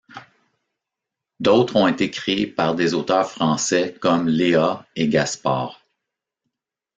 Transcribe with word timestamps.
D’autres 1.39 1.75
ont 1.75 1.87
été 1.87 2.09
créés 2.09 2.47
par 2.47 2.73
des 2.73 2.95
auteurs 2.95 3.29
français 3.31 3.95
comme 4.01 4.27
Léa 4.27 4.83
et 4.95 5.07
Gaspard. 5.07 5.79